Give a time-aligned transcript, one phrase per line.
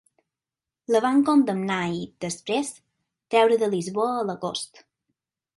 [0.95, 2.73] La van condemnar i, després,
[3.35, 4.83] treure de Lisboa a l'agost.